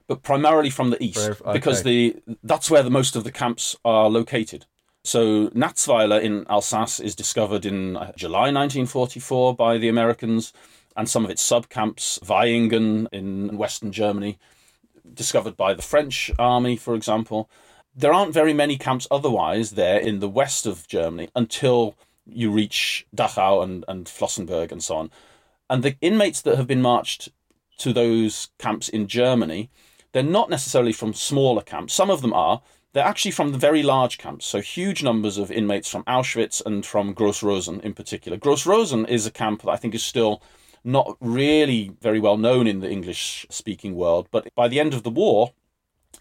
[0.07, 3.77] but primarily from the east, Very- because the that's where the most of the camps
[3.85, 4.67] are located.
[5.05, 10.53] So Natzweiler in Alsace is discovered in uh, July 1944 by the Americans,
[10.97, 14.39] and some of its subcamps, Vaihingen in western Germany,
[15.13, 17.51] discovered by the French army, for example.
[17.95, 23.07] There aren't very many camps otherwise there in the west of Germany until you reach
[23.15, 25.11] Dachau and, and Flossenburg and so on.
[25.69, 27.29] And the inmates that have been marched
[27.79, 29.71] to those camps in Germany,
[30.13, 31.95] they're not necessarily from smaller camps.
[31.95, 32.63] Some of them are.
[32.93, 34.47] They're actually from the very large camps.
[34.47, 38.37] So huge numbers of inmates from Auschwitz and from Gross Rosen in particular.
[38.37, 40.43] Gross Rosen is a camp that I think is still
[40.85, 44.29] not really very well known in the English speaking world.
[44.31, 45.53] But by the end of the war,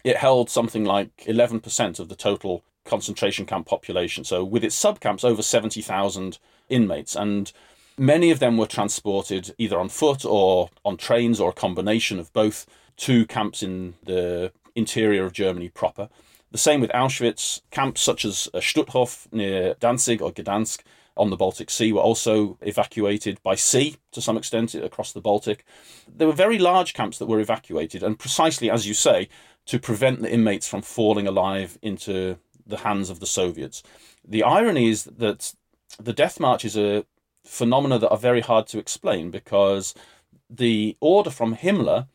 [0.04, 4.24] it held something like 11% of the total concentration camp population.
[4.24, 7.14] So, with its subcamps, over 70,000 inmates.
[7.14, 7.52] And
[7.98, 12.32] many of them were transported either on foot or on trains or a combination of
[12.32, 12.66] both
[12.98, 16.08] to camps in the interior of Germany proper.
[16.52, 17.60] The same with Auschwitz.
[17.70, 20.80] Camps such as Stutthof near Danzig or Gdansk
[21.16, 25.64] on the Baltic Sea were also evacuated by sea to some extent across the Baltic.
[26.08, 29.28] There were very large camps that were evacuated, and precisely as you say,
[29.66, 33.82] to prevent the inmates from falling alive into the hands of the Soviets.
[34.26, 35.54] The irony is that
[35.98, 37.04] the death march is a
[37.44, 39.94] phenomena that are very hard to explain because
[40.48, 42.06] the order from Himmler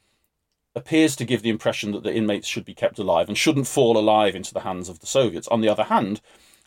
[0.75, 3.97] appears to give the impression that the inmates should be kept alive and shouldn't fall
[3.97, 5.47] alive into the hands of the Soviets.
[5.47, 6.19] On the other hand,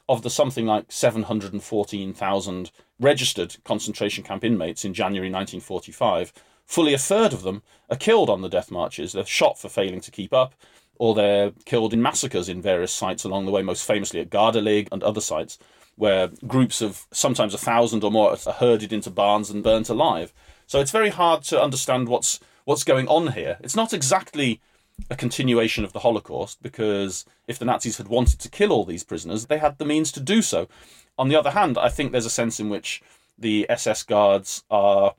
[0.08, 6.32] of the something like 714,000 registered concentration camp inmates in January 1945,
[6.64, 9.12] fully a third of them are killed on the death marches.
[9.12, 10.54] They're shot for failing to keep up,
[10.96, 14.88] or they're killed in massacres in various sites along the way, most famously at Gardeleg
[14.90, 15.58] and other sites,
[15.96, 20.32] where groups of sometimes a thousand or more are herded into barns and burnt alive.
[20.66, 23.56] So it's very hard to understand what's what's going on here.
[23.60, 24.60] It's not exactly
[25.10, 29.04] a continuation of the Holocaust because if the Nazis had wanted to kill all these
[29.04, 30.68] prisoners, they had the means to do so.
[31.18, 33.02] On the other hand, I think there's a sense in which
[33.38, 35.14] the SS guards are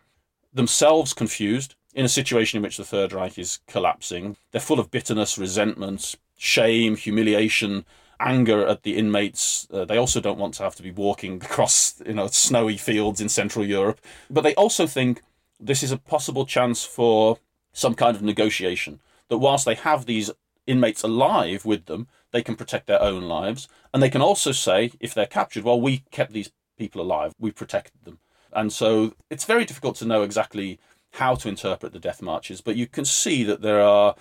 [0.54, 4.38] themselves confused in a situation in which the Third Reich is collapsing.
[4.52, 7.86] They're full of bitterness, resentment, shame, humiliation,
[8.20, 9.68] anger at the inmates.
[9.72, 13.22] Uh, they also don't want to have to be walking across, you know, snowy fields
[13.22, 14.00] in Central Europe.
[14.30, 15.22] But they also think
[15.60, 17.40] this is a possible chance for
[17.74, 19.00] some kind of negotiation.
[19.30, 20.32] That whilst they have these
[20.68, 23.68] inmates alive with them, they can protect their own lives.
[23.94, 27.52] And they can also say, if they're captured, well, we kept these people alive, we
[27.52, 28.20] protected them.
[28.52, 30.80] And so it's very difficult to know exactly
[31.14, 34.16] how to interpret the death marches, but you can see that there are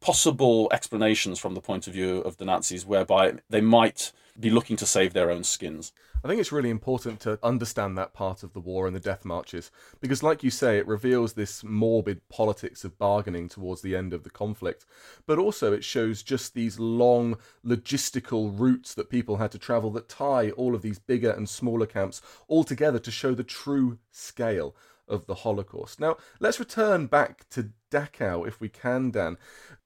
[0.00, 4.76] possible explanations from the point of view of the Nazis whereby they might be looking
[4.76, 5.92] to save their own skins.
[6.26, 9.24] I think it's really important to understand that part of the war and the death
[9.24, 14.12] marches because, like you say, it reveals this morbid politics of bargaining towards the end
[14.12, 14.84] of the conflict,
[15.24, 20.08] but also it shows just these long logistical routes that people had to travel that
[20.08, 24.74] tie all of these bigger and smaller camps all together to show the true scale
[25.06, 26.00] of the Holocaust.
[26.00, 29.38] Now, let's return back to Dachau if we can, Dan.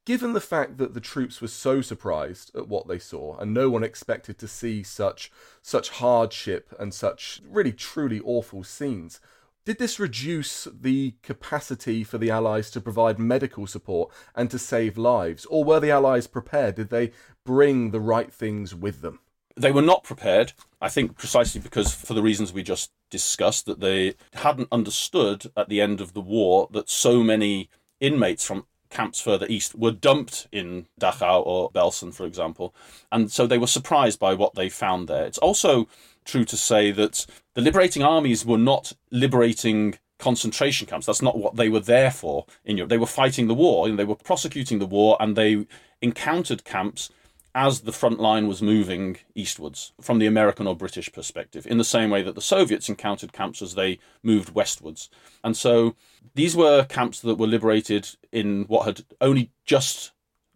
[0.05, 3.70] Given the fact that the troops were so surprised at what they saw, and no
[3.70, 5.31] one expected to see such
[5.62, 9.20] such hardship and such really truly awful scenes,
[9.64, 14.96] Did this reduce the capacity for the Allies to provide medical support and to save
[14.96, 15.44] lives?
[15.46, 16.77] Or were the Allies prepared?
[16.77, 17.12] Did they
[17.44, 19.20] bring the right things with them?
[19.57, 23.81] They were not prepared, I think, precisely because, for the reasons we just discussed, that
[23.81, 27.68] they hadn't understood at the end of the war that so many
[28.01, 32.75] inmates from camps further east were dumped in Dachau or Belsen, for example.
[33.13, 35.25] And so they were surprised by what they found there.
[35.25, 35.89] It's also
[36.25, 41.07] true to say that the liberating armies were not liberating concentration camps.
[41.07, 42.91] That's not what they were there for in Europe.
[42.91, 45.67] They were fighting the war and they were prosecuting the war and they
[46.03, 47.11] encountered camps
[47.55, 51.85] as the front line was moving eastwards from the American or British perspective, in the
[51.85, 55.11] same way that the Soviets encountered camps as they moved westwards.
[55.43, 55.97] And so
[56.35, 60.13] these were camps that were liberated in what had only just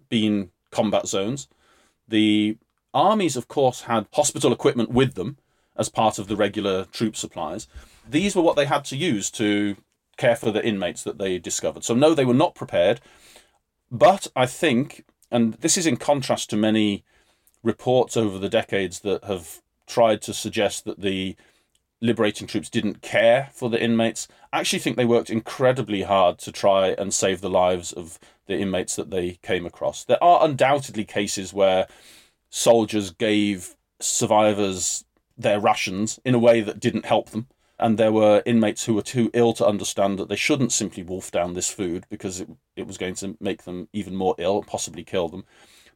[0.09, 1.49] been combat zones.
[2.07, 2.59] The
[2.93, 5.39] armies, of course, had hospital equipment with them
[5.77, 7.67] as part of the regular troop supplies.
[8.09, 9.77] These were what they had to use to
[10.17, 11.83] care for the inmates that they discovered.
[11.83, 13.01] So, no, they were not prepared.
[13.91, 17.05] But I think and this is in contrast to many
[17.63, 21.37] reports over the decades that have tried to suggest that the
[22.01, 24.29] liberating troops didn't care for the inmates.
[24.53, 28.59] I actually think they worked incredibly hard to try and save the lives of the
[28.59, 30.05] inmates that they came across.
[30.05, 31.87] There are undoubtedly cases where
[32.51, 35.05] soldiers gave survivors
[35.37, 39.03] their rations in a way that didn't help them and there were inmates who were
[39.03, 42.87] too ill to understand that they shouldn't simply wolf down this food because it, it
[42.87, 45.45] was going to make them even more ill, and possibly kill them.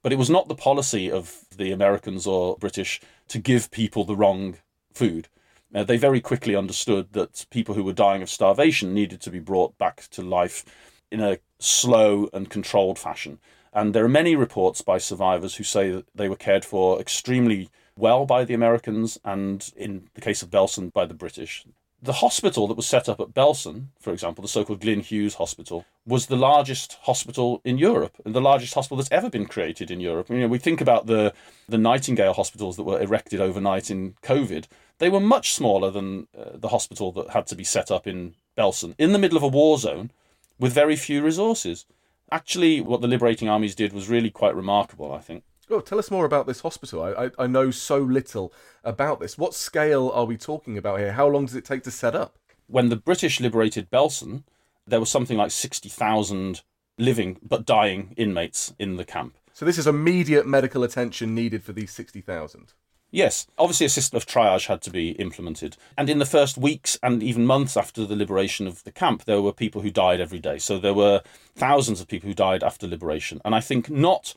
[0.02, 4.16] But it was not the policy of the Americans or British to give people the
[4.16, 4.56] wrong
[4.92, 5.28] food.
[5.74, 9.38] Uh, they very quickly understood that people who were dying of starvation needed to be
[9.40, 10.64] brought back to life
[11.10, 13.38] in a slow and controlled fashion.
[13.72, 17.68] And there are many reports by survivors who say that they were cared for extremely
[17.98, 21.64] well by the Americans and, in the case of Belsen, by the British.
[22.00, 25.34] The hospital that was set up at Belsen, for example, the so called Glyn Hughes
[25.34, 29.90] Hospital, was the largest hospital in Europe and the largest hospital that's ever been created
[29.90, 30.30] in Europe.
[30.30, 31.34] You know, we think about the,
[31.68, 34.66] the Nightingale hospitals that were erected overnight in COVID.
[34.98, 38.34] They were much smaller than uh, the hospital that had to be set up in
[38.56, 40.12] Belsen, in the middle of a war zone
[40.58, 41.84] with very few resources.
[42.30, 45.42] Actually, what the liberating armies did was really quite remarkable, I think.
[45.70, 47.02] Oh, tell us more about this hospital.
[47.02, 48.52] I, I, I, know so little
[48.84, 49.36] about this.
[49.36, 51.12] What scale are we talking about here?
[51.12, 52.38] How long does it take to set up?
[52.68, 54.44] When the British liberated Belsen,
[54.86, 56.62] there was something like 60,000
[56.96, 59.36] living but dying inmates in the camp.
[59.52, 62.72] So this is immediate medical attention needed for these 60,000?
[63.10, 65.76] Yes, obviously a system of triage had to be implemented.
[65.96, 69.40] And in the first weeks and even months after the liberation of the camp, there
[69.40, 70.58] were people who died every day.
[70.58, 71.22] So there were
[71.56, 73.40] thousands of people who died after liberation.
[73.44, 74.34] And I think not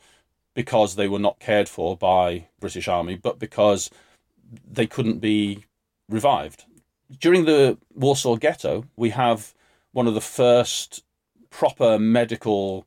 [0.53, 3.89] because they were not cared for by British Army, but because
[4.69, 5.65] they couldn't be
[6.09, 6.65] revived.
[7.19, 9.53] During the Warsaw Ghetto, we have
[9.91, 11.03] one of the first
[11.49, 12.85] proper medical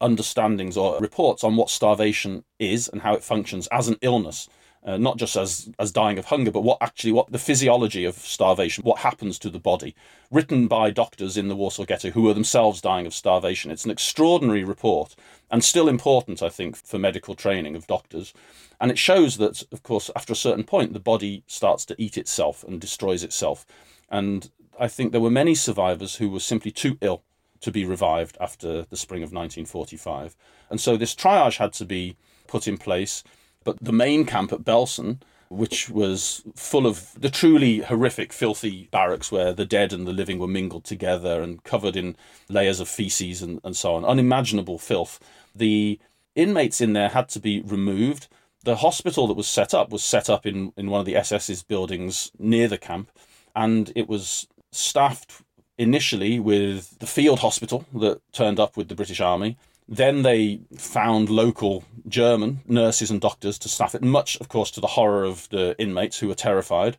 [0.00, 4.48] understandings or reports on what starvation is and how it functions as an illness
[4.84, 8.16] uh, not just as as dying of hunger, but what actually what the physiology of
[8.16, 9.94] starvation, what happens to the body,
[10.30, 13.70] written by doctors in the Warsaw Ghetto who were themselves dying of starvation.
[13.70, 15.16] It's an extraordinary report
[15.50, 18.34] and still important, I think, for medical training of doctors.
[18.80, 22.18] And it shows that, of course, after a certain point, the body starts to eat
[22.18, 23.64] itself and destroys itself.
[24.10, 27.22] And I think there were many survivors who were simply too ill
[27.60, 30.36] to be revived after the spring of 1945.
[30.68, 32.16] And so this triage had to be
[32.46, 33.24] put in place
[33.64, 39.32] but the main camp at Belsen, which was full of the truly horrific, filthy barracks
[39.32, 42.16] where the dead and the living were mingled together and covered in
[42.48, 45.18] layers of feces and, and so on, unimaginable filth.
[45.54, 45.98] The
[46.34, 48.28] inmates in there had to be removed.
[48.64, 51.62] The hospital that was set up was set up in, in one of the SS's
[51.62, 53.10] buildings near the camp,
[53.54, 55.42] and it was staffed
[55.78, 59.56] initially with the field hospital that turned up with the British Army
[59.88, 64.80] then they found local German nurses and doctors to staff it, much, of course, to
[64.80, 66.96] the horror of the inmates who were terrified.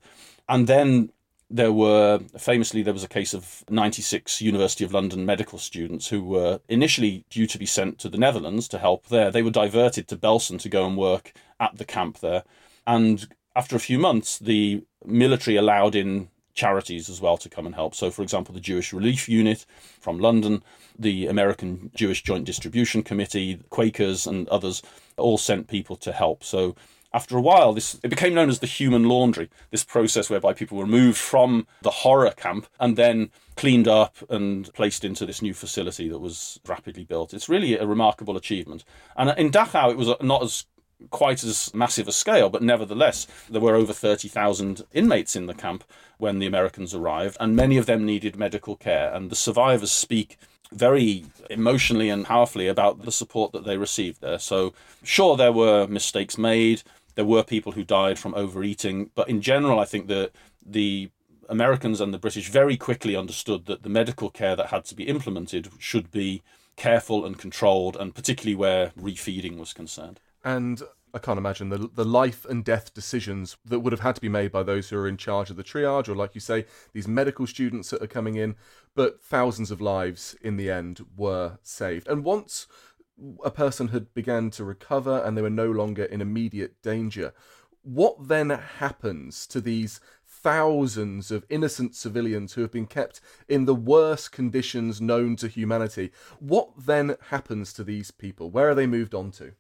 [0.48, 1.12] And then
[1.50, 6.24] there were, famously, there was a case of 96 University of London medical students who
[6.24, 9.32] were initially due to be sent to the Netherlands to help there.
[9.32, 12.44] They were diverted to Belsen to go and work at the camp there.
[12.86, 17.76] And after a few months, the military allowed in charities as well to come and
[17.76, 17.94] help.
[17.94, 19.66] So, for example, the Jewish Relief Unit
[20.00, 20.64] from London,
[20.98, 24.82] the American Jewish Joint Distribution Committee, Quakers, and others
[25.18, 26.44] all sent people to help.
[26.44, 26.76] So,
[27.14, 29.50] after a while, this it became known as the human laundry.
[29.72, 34.72] This process whereby people were moved from the horror camp and then cleaned up and
[34.74, 37.34] placed into this new facility that was rapidly built.
[37.34, 38.84] It's really a remarkable achievement.
[39.16, 40.66] And in Dachau, it was not as
[41.10, 45.84] quite as massive a scale, but nevertheless, there were over 30,000 inmates in the camp
[46.18, 49.14] when the Americans arrived, and many of them needed medical care.
[49.14, 50.38] And the survivors speak
[50.72, 54.40] very emotionally and powerfully about the support that they received there.
[54.40, 54.74] So,
[55.04, 56.84] sure, there were mistakes made,
[57.16, 60.32] there were people who died from overeating, but in general, I think that
[60.66, 61.10] the
[61.48, 65.04] Americans and the British very quickly understood that the medical care that had to be
[65.04, 66.42] implemented should be
[66.76, 70.20] careful and controlled, and particularly where refeeding was concerned.
[70.46, 70.84] And
[71.16, 74.30] I can't imagine the the life and death decisions that would have had to be
[74.30, 77.08] made by those who are in charge of the triage, or like you say, these
[77.08, 78.56] medical students that are coming in.
[78.94, 82.08] But thousands of lives in the end were saved.
[82.08, 82.68] And once
[83.44, 87.34] a person had began to recover and they were no longer in immediate danger,
[87.82, 93.74] what then happens to these thousands of innocent civilians who have been kept in the
[93.74, 96.12] worst conditions known to humanity?
[96.40, 98.52] What then happens to these people?
[98.52, 99.54] Where are they moved on to?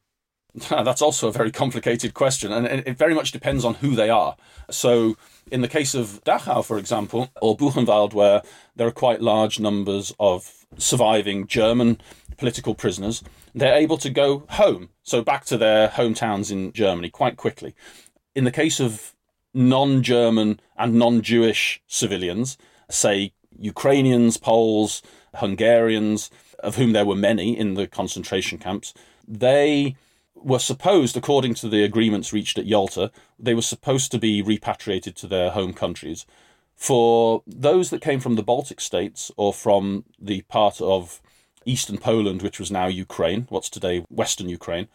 [0.69, 4.37] That's also a very complicated question, and it very much depends on who they are.
[4.69, 5.17] So,
[5.51, 8.41] in the case of Dachau, for example, or Buchenwald, where
[8.75, 11.99] there are quite large numbers of surviving German
[12.37, 13.21] political prisoners,
[13.53, 17.75] they're able to go home, so back to their hometowns in Germany quite quickly.
[18.33, 19.13] In the case of
[19.53, 22.57] non German and non Jewish civilians,
[22.89, 25.01] say Ukrainians, Poles,
[25.35, 28.93] Hungarians, of whom there were many in the concentration camps,
[29.27, 29.97] they
[30.35, 35.15] were supposed, according to the agreements reached at Yalta, they were supposed to be repatriated
[35.17, 36.25] to their home countries.
[36.75, 41.21] For those that came from the Baltic states or from the part of
[41.65, 44.87] eastern Poland, which was now Ukraine, what's today Western Ukraine,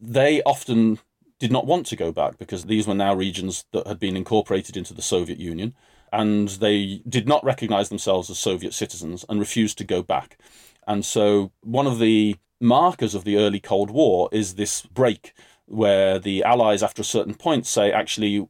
[0.00, 0.98] they often
[1.38, 4.76] did not want to go back because these were now regions that had been incorporated
[4.76, 5.74] into the Soviet Union
[6.12, 10.38] and they did not recognize themselves as Soviet citizens and refused to go back.
[10.86, 15.32] And so one of the markers of the early Cold War is this break
[15.66, 18.48] where the Allies, after a certain point, say, actually,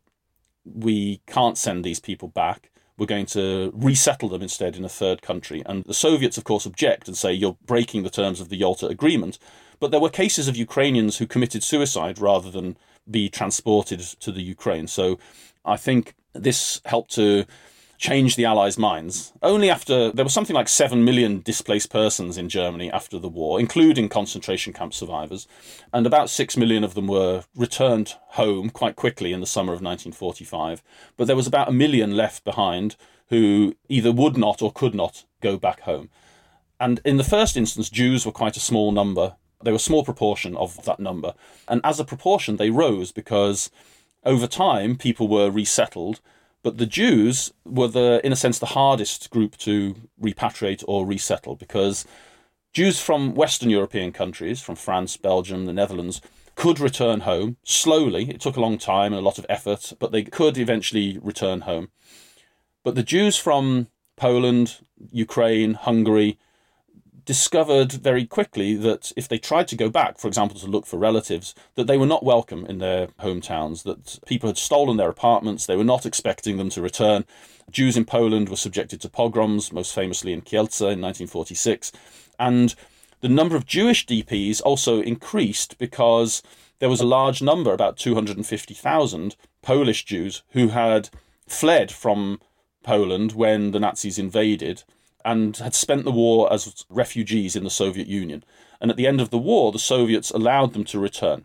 [0.64, 2.70] we can't send these people back.
[2.98, 5.62] We're going to resettle them instead in a third country.
[5.66, 8.86] And the Soviets, of course, object and say, you're breaking the terms of the Yalta
[8.86, 9.38] Agreement.
[9.80, 12.76] But there were cases of Ukrainians who committed suicide rather than
[13.11, 14.86] be transported to the Ukraine.
[14.86, 15.18] So
[15.64, 17.44] I think this helped to
[17.99, 19.32] change the Allies' minds.
[19.42, 23.59] Only after there was something like 7 million displaced persons in Germany after the war,
[23.59, 25.47] including concentration camp survivors,
[25.92, 29.82] and about 6 million of them were returned home quite quickly in the summer of
[29.82, 30.82] 1945.
[31.16, 32.97] But there was about a million left behind
[33.28, 36.11] who either would not or could not go back home.
[36.78, 40.05] And in the first instance, Jews were quite a small number they were a small
[40.05, 41.34] proportion of that number.
[41.68, 43.70] And as a proportion, they rose because
[44.24, 46.20] over time people were resettled.
[46.62, 51.54] But the Jews were, the, in a sense, the hardest group to repatriate or resettle
[51.54, 52.04] because
[52.72, 56.20] Jews from Western European countries, from France, Belgium, the Netherlands,
[56.57, 58.30] could return home slowly.
[58.30, 61.62] It took a long time and a lot of effort, but they could eventually return
[61.62, 61.90] home.
[62.82, 64.78] But the Jews from Poland,
[65.11, 66.38] Ukraine, Hungary,
[67.27, 70.97] discovered very quickly that if they tried to go back, for example, to look for
[70.97, 75.66] relatives, that they were not welcome in their hometowns, that people had stolen their apartments,
[75.66, 77.24] they were not expecting them to return.
[77.70, 81.91] Jews in Poland were subjected to pogroms, most famously in Kielce in 1946.
[82.39, 82.74] And
[83.20, 86.43] the number of Jewish DPs also increased because
[86.79, 91.11] there was a large number, about 250,000 Polish Jews, who had
[91.49, 92.41] fled from
[92.85, 94.85] Poland when the Nazis invaded
[95.27, 98.45] and had spent the war as refugees in the Soviet Union.
[98.81, 101.45] And at the end of the war, the Soviets allowed them to return.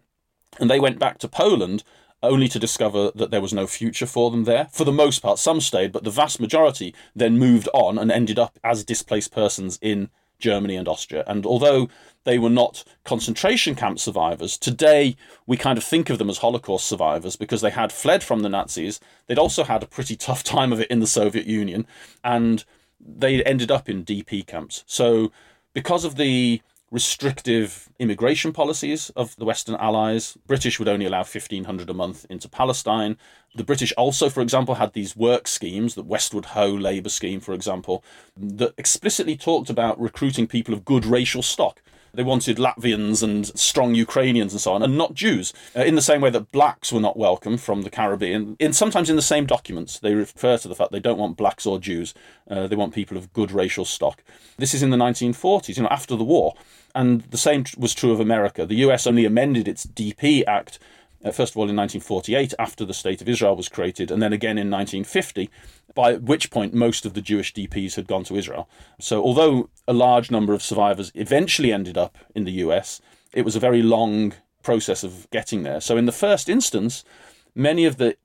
[0.59, 1.83] And they went back to Poland
[2.23, 4.67] only to discover that there was no future for them there.
[4.71, 8.37] For the most part, some stayed, but the vast majority then moved on and ended
[8.37, 11.23] up as displaced persons in Germany and Austria.
[11.25, 11.89] And although
[12.23, 15.15] they were not concentration camp survivors, today
[15.47, 18.49] we kind of think of them as Holocaust survivors because they had fled from the
[18.49, 18.99] Nazis.
[19.25, 21.87] They'd also had a pretty tough time of it in the Soviet Union.
[22.23, 22.63] And
[23.05, 24.83] they ended up in DP camps.
[24.87, 25.31] So,
[25.73, 31.89] because of the restrictive immigration policies of the Western Allies, British would only allow 1500
[31.89, 33.17] a month into Palestine.
[33.55, 37.53] The British also, for example, had these work schemes, the Westward Ho labour scheme, for
[37.53, 38.03] example,
[38.35, 41.81] that explicitly talked about recruiting people of good racial stock.
[42.13, 45.53] They wanted Latvians and strong Ukrainians and so on, and not Jews.
[45.75, 48.57] Uh, in the same way that blacks were not welcome from the Caribbean.
[48.59, 51.65] In sometimes in the same documents, they refer to the fact they don't want blacks
[51.65, 52.13] or Jews.
[52.49, 54.23] Uh, they want people of good racial stock.
[54.57, 56.55] This is in the 1940s, you know, after the war.
[56.93, 58.65] And the same was true of America.
[58.65, 60.79] The US only amended its DP Act
[61.23, 64.33] uh, first of all in 1948 after the state of Israel was created, and then
[64.33, 65.49] again in 1950,
[65.93, 68.69] by which point most of the Jewish DPs had gone to Israel.
[68.99, 73.01] So, although a large number of survivors eventually ended up in the US,
[73.33, 75.81] it was a very long process of getting there.
[75.81, 77.03] So, in the first instance,
[77.55, 78.15] many of the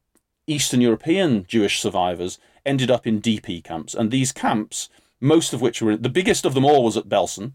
[0.47, 3.95] Eastern European Jewish survivors ended up in DP camps.
[3.95, 4.89] And these camps,
[5.21, 7.53] most of which were the biggest of them all was at Belsen,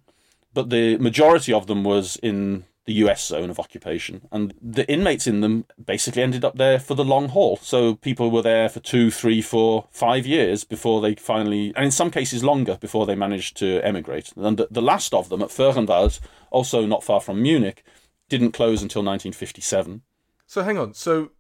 [0.53, 4.27] but the majority of them was in the US zone of occupation.
[4.31, 7.57] And the inmates in them basically ended up there for the long haul.
[7.57, 11.91] So people were there for two, three, four, five years before they finally, and in
[11.91, 14.33] some cases longer, before they managed to emigrate.
[14.35, 16.19] And the last of them at Föhrenwald,
[16.49, 17.83] also not far from Munich,
[18.29, 20.01] didn't close until 1957.
[20.47, 20.93] So hang on.
[20.93, 21.31] So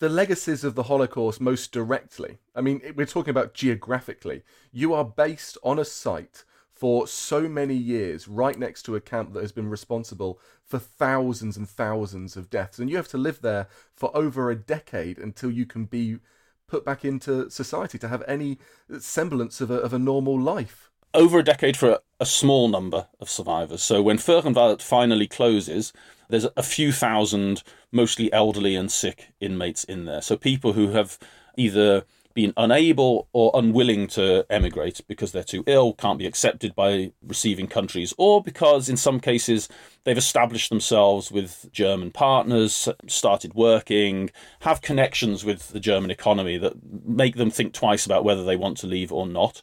[0.00, 5.04] the legacies of the Holocaust most directly, I mean, we're talking about geographically, you are
[5.04, 6.44] based on a site
[6.80, 11.58] for so many years right next to a camp that has been responsible for thousands
[11.58, 12.78] and thousands of deaths.
[12.78, 16.20] And you have to live there for over a decade until you can be
[16.66, 18.56] put back into society to have any
[18.98, 20.90] semblance of a, of a normal life.
[21.12, 23.82] Over a decade for a, a small number of survivors.
[23.82, 25.92] So when Föhrenwald finally closes,
[26.30, 27.62] there's a few thousand,
[27.92, 30.22] mostly elderly and sick inmates in there.
[30.22, 31.18] So people who have
[31.58, 32.04] either
[32.34, 37.66] been unable or unwilling to emigrate because they're too ill, can't be accepted by receiving
[37.66, 39.68] countries, or because in some cases
[40.04, 46.74] they've established themselves with German partners, started working, have connections with the German economy that
[47.04, 49.60] make them think twice about whether they want to leave or not.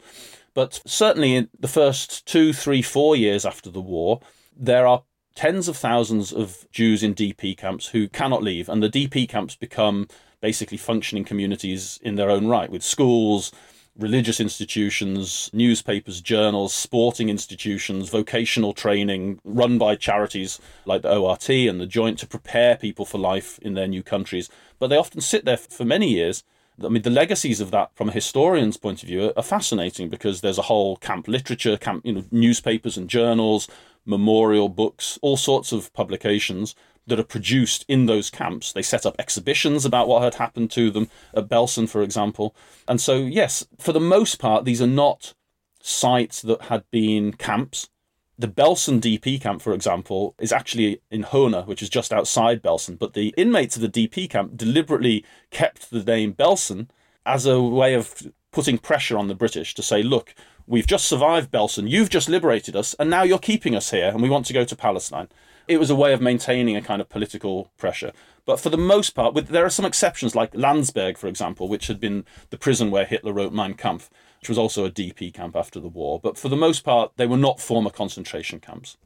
[0.54, 4.22] But certainly in the first two, three, four years after the war,
[4.56, 5.04] there are
[5.36, 9.56] tens of thousands of Jews in DP camps who cannot leave, and the DP camps
[9.56, 10.08] become
[10.42, 13.52] basically functioning communities in their own right, with schools,
[13.98, 21.82] religious institutions, newspapers, journals, sporting institutions, vocational training run by charities like the ORT and
[21.82, 24.50] the Joint to prepare people for life in their new countries.
[24.80, 26.44] But they often sit there for many years.
[26.84, 30.42] I mean, the legacies of that, from a historian's point of view, are fascinating because
[30.42, 33.68] there's a whole camp literature, camp, you know, newspapers and journals,
[34.06, 36.76] memorial books, all sorts of publications
[37.08, 38.72] that are produced in those camps.
[38.72, 42.56] They set up exhibitions about what had happened to them at Belsen, for example.
[42.88, 45.34] And so, yes, for the most part, these are not
[45.82, 47.90] sites that had been camps.
[48.38, 53.00] The Belsen DP camp, for example, is actually in Hohne, which is just outside Belsen.
[53.00, 56.90] But the inmates of the DP camp deliberately kept the name Belsen
[57.26, 60.36] as a way of putting pressure on the British to say, look,
[60.68, 64.22] we've just survived Belsen, you've just liberated us, and now you're keeping us here, and
[64.22, 65.30] we want to go to Palestine
[65.68, 68.14] it was a way of maintaining a kind of political pressure.
[68.46, 71.88] But for the most part, with, there are some exceptions, like Landsberg, for example, which
[71.88, 74.10] had been the prison where Hitler wrote Mein Kampf,
[74.40, 76.20] which was also a DP camp after the war.
[76.22, 78.98] But for the most part, they were not former concentration camps.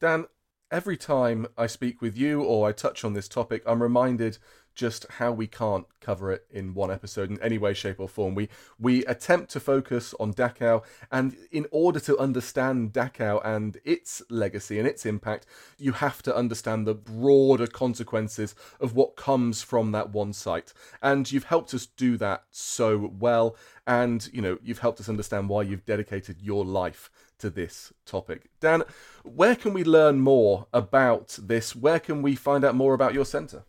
[0.00, 0.26] Dan,
[0.70, 4.38] every time I speak with you or I touch on this topic, I'm reminded
[4.76, 8.34] just how we can't cover it in one episode in any way, shape, or form.
[8.34, 8.48] We
[8.78, 14.78] we attempt to focus on Dachau, and in order to understand Dachau and its legacy
[14.78, 15.46] and its impact,
[15.78, 20.72] you have to understand the broader consequences of what comes from that one site.
[21.02, 23.56] And you've helped us do that so well,
[23.86, 28.50] and you know you've helped us understand why you've dedicated your life to this topic.
[28.60, 28.82] Dan,
[29.24, 31.74] where can we learn more about this?
[31.74, 33.64] Where can we find out more about your centre?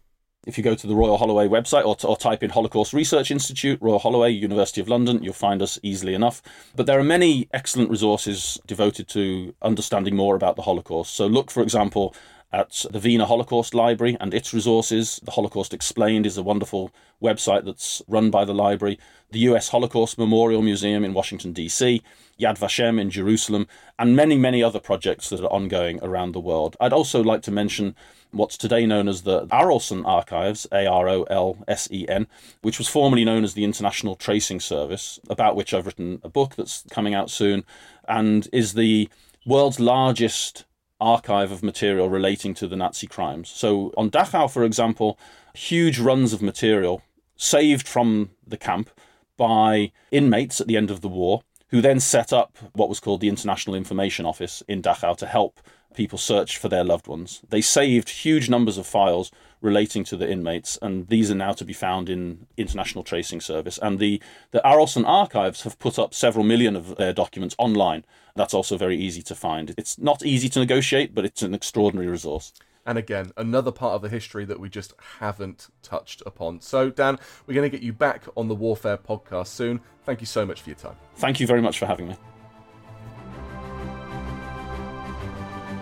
[0.48, 3.80] If you go to the Royal Holloway website or, or type in Holocaust Research Institute,
[3.82, 6.41] Royal Holloway, University of London, you'll find us easily enough.
[6.74, 11.14] But there are many excellent resources devoted to understanding more about the Holocaust.
[11.14, 12.16] So look, for example,
[12.52, 15.20] at the Wiener Holocaust Library and its resources.
[15.24, 16.91] The Holocaust Explained is a wonderful
[17.22, 18.98] website that's run by the library.
[19.32, 22.02] The US Holocaust Memorial Museum in Washington, D.C.,
[22.39, 23.68] Yad Vashem in Jerusalem,
[24.00, 26.78] and many, many other projects that are ongoing around the world.
[26.80, 27.95] I'd also like to mention
[28.32, 32.28] what's today known as the Arolsen Archives, A R O L S E N,
[32.62, 36.56] which was formerly known as the International Tracing Service, about which I've written a book
[36.56, 37.66] that's coming out soon,
[38.08, 39.10] and is the
[39.45, 40.66] world's largest
[41.00, 43.50] archive of material relating to the Nazi crimes.
[43.50, 45.20] So on Dachau, for example,
[45.54, 47.02] huge runs of material
[47.36, 48.89] saved from the camp
[49.38, 53.22] by inmates at the end of the war, who then set up what was called
[53.22, 55.60] the International Information Office in Dachau to help
[55.93, 57.41] people search for their loved ones.
[57.50, 59.32] They saved huge numbers of files
[59.62, 63.80] relating to the inmates, and these are now to be found in International Tracing Service.
[63.82, 68.05] And the, the Arolsen archives have put up several million of their documents online.
[68.36, 69.74] That's also very easy to find.
[69.78, 72.53] It's not easy to negotiate, but it's an extraordinary resource.
[72.86, 76.62] And again, another part of the history that we just haven't touched upon.
[76.62, 79.82] So, Dan, we're going to get you back on the Warfare podcast soon.
[80.05, 80.95] Thank you so much for your time.
[81.18, 82.16] Thank you very much for having me.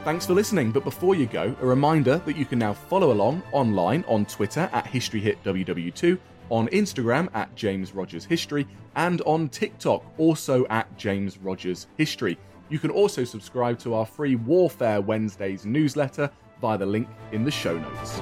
[0.06, 3.42] Thanks for listening, but before you go, a reminder that you can now follow along
[3.52, 6.20] online on Twitter at HistoryHitWW2,
[6.52, 12.38] on Instagram at James Rogers History, and on TikTok also at James Rogers History.
[12.70, 16.30] You can also subscribe to our free Warfare Wednesdays newsletter
[16.62, 18.22] via the link in the show notes.